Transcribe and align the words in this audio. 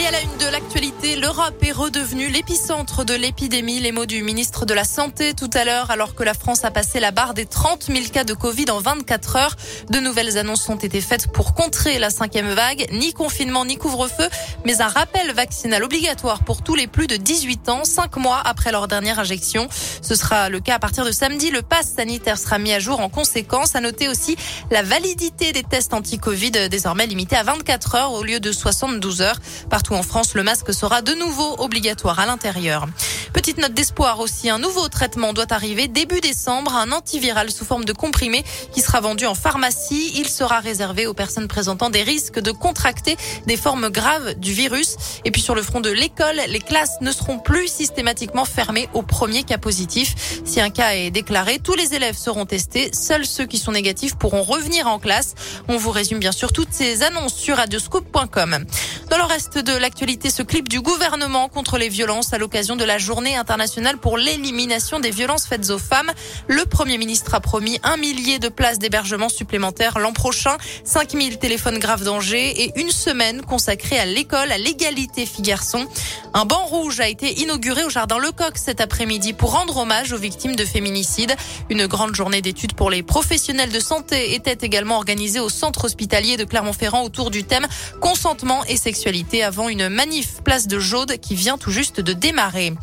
Et 0.00 0.06
à 0.06 0.12
la 0.12 0.22
une 0.22 0.38
de 0.38 0.46
l'actualité, 0.46 1.16
l'Europe 1.16 1.62
est 1.62 1.72
redevenue 1.72 2.28
l'épicentre 2.28 3.04
de 3.04 3.12
l'épidémie. 3.12 3.80
Les 3.80 3.92
mots 3.92 4.06
du 4.06 4.22
ministre 4.22 4.64
de 4.64 4.72
la 4.72 4.84
Santé 4.84 5.34
tout 5.34 5.50
à 5.52 5.64
l'heure, 5.64 5.90
alors 5.90 6.14
que 6.14 6.22
la 6.22 6.32
France 6.32 6.64
a 6.64 6.70
passé 6.70 7.00
la 7.00 7.10
barre 7.10 7.34
des 7.34 7.44
30 7.44 7.84
000 7.84 8.06
cas 8.10 8.24
de 8.24 8.32
Covid 8.32 8.70
en 8.70 8.78
24 8.78 9.36
heures. 9.36 9.56
De 9.90 10.00
nouvelles 10.00 10.38
annonces 10.38 10.66
ont 10.70 10.76
été 10.76 11.02
faites 11.02 11.30
pour 11.30 11.52
contrer 11.52 11.98
la 11.98 12.08
cinquième 12.08 12.48
vague. 12.48 12.86
Ni 12.92 13.12
confinement, 13.12 13.66
ni 13.66 13.76
couvre-feu, 13.76 14.26
mais 14.64 14.80
un 14.80 14.88
rappel 14.88 15.34
vaccinal 15.34 15.84
obligatoire 15.84 16.44
pour 16.44 16.62
tous 16.62 16.76
les 16.76 16.86
plus 16.86 17.06
de 17.06 17.16
18 17.16 17.68
ans, 17.68 17.84
cinq 17.84 18.16
mois 18.16 18.40
après 18.42 18.72
leur 18.72 18.88
dernière 18.88 19.18
injection. 19.18 19.68
Ce 20.00 20.14
sera 20.14 20.48
le 20.48 20.60
cas 20.60 20.76
à 20.76 20.78
partir 20.78 21.04
de 21.04 21.12
samedi. 21.12 21.50
Le 21.50 21.60
pass 21.60 21.92
sanitaire 21.96 22.38
sera 22.38 22.58
mis 22.58 22.72
à 22.72 22.78
jour 22.78 23.00
en 23.00 23.10
conséquence. 23.10 23.76
À 23.76 23.80
noter 23.80 24.08
aussi 24.08 24.36
la 24.70 24.82
validité 24.82 25.52
des 25.52 25.62
tests 25.62 25.92
anti-Covid, 25.92 26.70
désormais 26.70 27.06
limitée 27.06 27.36
à 27.36 27.42
24 27.42 27.94
heures 27.96 28.12
au 28.12 28.22
lieu 28.22 28.40
de 28.40 28.50
72 28.50 29.20
heures. 29.20 29.38
Partout 29.68 29.89
en 29.94 30.02
France, 30.02 30.34
le 30.34 30.42
masque 30.42 30.72
sera 30.72 31.02
de 31.02 31.14
nouveau 31.14 31.56
obligatoire 31.58 32.18
à 32.18 32.26
l'intérieur. 32.26 32.86
Petite 33.32 33.58
note 33.58 33.74
d'espoir 33.74 34.18
aussi, 34.18 34.50
un 34.50 34.58
nouveau 34.58 34.88
traitement 34.88 35.32
doit 35.32 35.52
arriver 35.52 35.86
début 35.86 36.20
décembre, 36.20 36.74
un 36.74 36.90
antiviral 36.90 37.50
sous 37.50 37.64
forme 37.64 37.84
de 37.84 37.92
comprimé 37.92 38.44
qui 38.72 38.80
sera 38.80 39.00
vendu 39.00 39.26
en 39.26 39.34
pharmacie. 39.34 40.12
Il 40.16 40.28
sera 40.28 40.58
réservé 40.58 41.06
aux 41.06 41.14
personnes 41.14 41.46
présentant 41.46 41.90
des 41.90 42.02
risques 42.02 42.40
de 42.40 42.50
contracter 42.50 43.16
des 43.46 43.56
formes 43.56 43.88
graves 43.88 44.34
du 44.34 44.52
virus. 44.52 44.96
Et 45.24 45.30
puis 45.30 45.40
sur 45.40 45.54
le 45.54 45.62
front 45.62 45.80
de 45.80 45.90
l'école, 45.90 46.40
les 46.48 46.58
classes 46.58 47.00
ne 47.00 47.12
seront 47.12 47.38
plus 47.38 47.68
systématiquement 47.68 48.44
fermées 48.44 48.88
au 48.94 49.02
premier 49.02 49.44
cas 49.44 49.58
positif. 49.58 50.42
Si 50.44 50.60
un 50.60 50.70
cas 50.70 50.94
est 50.94 51.10
déclaré, 51.10 51.60
tous 51.60 51.74
les 51.74 51.94
élèves 51.94 52.16
seront 52.16 52.46
testés. 52.46 52.90
Seuls 52.92 53.26
ceux 53.26 53.46
qui 53.46 53.58
sont 53.58 53.72
négatifs 53.72 54.16
pourront 54.16 54.42
revenir 54.42 54.88
en 54.88 54.98
classe. 54.98 55.34
On 55.68 55.76
vous 55.76 55.90
résume 55.90 56.18
bien 56.18 56.32
sûr 56.32 56.52
toutes 56.52 56.72
ces 56.72 57.02
annonces 57.02 57.34
sur 57.34 57.56
radioscope.com. 57.56 58.66
Dans 59.10 59.18
le 59.18 59.24
reste 59.24 59.58
de 59.58 59.72
l'actualité, 59.72 60.30
ce 60.30 60.44
clip 60.44 60.68
du 60.68 60.80
gouvernement 60.80 61.48
contre 61.48 61.78
les 61.78 61.88
violences 61.88 62.32
à 62.32 62.38
l'occasion 62.38 62.76
de 62.76 62.84
la 62.84 62.96
journée 62.98 63.34
internationale 63.34 63.96
pour 63.96 64.16
l'élimination 64.16 65.00
des 65.00 65.10
violences 65.10 65.48
faites 65.48 65.70
aux 65.70 65.80
femmes. 65.80 66.12
Le 66.46 66.64
Premier 66.64 66.96
ministre 66.96 67.34
a 67.34 67.40
promis 67.40 67.80
un 67.82 67.96
millier 67.96 68.38
de 68.38 68.48
places 68.48 68.78
d'hébergement 68.78 69.28
supplémentaires 69.28 69.98
l'an 69.98 70.12
prochain, 70.12 70.56
5000 70.84 71.38
téléphones 71.38 71.78
graves 71.80 72.04
danger 72.04 72.62
et 72.62 72.78
une 72.78 72.92
semaine 72.92 73.42
consacrée 73.42 73.98
à 73.98 74.06
l'école, 74.06 74.52
à 74.52 74.58
l'égalité 74.58 75.26
filles-garçons. 75.26 75.88
Un 76.32 76.44
banc 76.44 76.64
rouge 76.66 77.00
a 77.00 77.08
été 77.08 77.40
inauguré 77.40 77.82
au 77.82 77.90
Jardin 77.90 78.18
Lecoq 78.18 78.52
cet 78.54 78.80
après-midi 78.80 79.32
pour 79.32 79.50
rendre 79.50 79.78
hommage 79.78 80.12
aux 80.12 80.18
victimes 80.18 80.54
de 80.54 80.64
féminicide. 80.64 81.34
Une 81.68 81.88
grande 81.88 82.14
journée 82.14 82.42
d'études 82.42 82.74
pour 82.74 82.90
les 82.90 83.02
professionnels 83.02 83.72
de 83.72 83.80
santé 83.80 84.36
était 84.36 84.64
également 84.64 84.98
organisée 84.98 85.40
au 85.40 85.48
centre 85.48 85.86
hospitalier 85.86 86.36
de 86.36 86.44
Clermont-Ferrand 86.44 87.02
autour 87.02 87.32
du 87.32 87.42
thème 87.42 87.66
consentement 88.00 88.64
et 88.66 88.76
sexualité 88.76 88.99
avant 89.42 89.68
une 89.68 89.88
manif 89.88 90.42
place 90.44 90.66
de 90.66 90.78
Jaude 90.78 91.16
qui 91.18 91.34
vient 91.34 91.56
tout 91.56 91.70
juste 91.70 92.00
de 92.00 92.12
démarrer. 92.12 92.74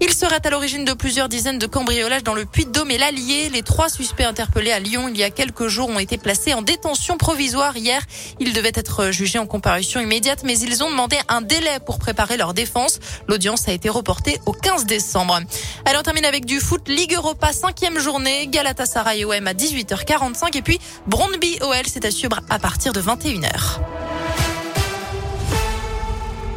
Il 0.00 0.12
serait 0.12 0.46
à 0.46 0.50
l'origine 0.50 0.84
de 0.84 0.92
plusieurs 0.92 1.28
dizaines 1.28 1.58
de 1.58 1.66
cambriolages 1.66 2.22
dans 2.22 2.34
le 2.34 2.44
Puy-de-Dôme 2.44 2.92
et 2.92 2.98
l'Allier. 2.98 3.48
Les 3.48 3.62
trois 3.62 3.88
suspects 3.88 4.24
interpellés 4.24 4.70
à 4.70 4.78
Lyon 4.78 5.08
il 5.08 5.18
y 5.18 5.24
a 5.24 5.30
quelques 5.30 5.66
jours 5.66 5.88
ont 5.88 5.98
été 5.98 6.16
placés 6.16 6.54
en 6.54 6.62
détention 6.62 7.18
provisoire 7.18 7.76
hier. 7.76 8.00
Ils 8.38 8.52
devaient 8.52 8.70
être 8.74 9.10
jugés 9.10 9.40
en 9.40 9.46
comparution 9.46 10.00
immédiate, 10.00 10.44
mais 10.44 10.56
ils 10.60 10.84
ont 10.84 10.90
demandé 10.90 11.16
un 11.28 11.40
délai 11.40 11.80
pour 11.84 11.98
préparer 11.98 12.36
leur 12.36 12.54
défense. 12.54 13.00
L'audience 13.26 13.66
a 13.66 13.72
été 13.72 13.88
reportée 13.88 14.38
au 14.46 14.52
15 14.52 14.86
décembre. 14.86 15.40
Allez, 15.84 15.98
on 15.98 16.02
termine 16.02 16.24
avec 16.24 16.44
du 16.44 16.60
foot. 16.60 16.88
Ligue 16.88 17.14
Europa, 17.14 17.52
cinquième 17.52 17.98
journée. 17.98 18.46
Galatasaray 18.46 19.24
OM 19.24 19.46
à 19.48 19.52
18h45 19.52 20.56
et 20.56 20.62
puis 20.62 20.78
Brondby 21.08 21.58
OL, 21.60 21.86
c'est 21.86 22.04
à 22.04 22.12
suivre 22.12 22.38
à 22.48 22.60
partir 22.60 22.92
de 22.92 23.02
21h. 23.02 23.80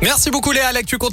Merci 0.02 0.32
beaucoup 0.32 0.52
Léa, 0.52 0.72
l'actu 0.72 0.98
continue. 0.98 1.10